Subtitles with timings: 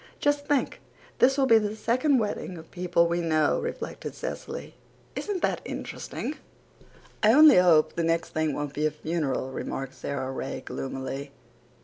[0.19, 0.81] "Just think,
[1.19, 4.73] this will be the second wedding of people we know," reflected Cecily.
[5.15, 6.37] "Isn't that interesting?"
[7.21, 11.31] "I only hope the next thing won't be a funeral," remarked Sara Ray gloomily.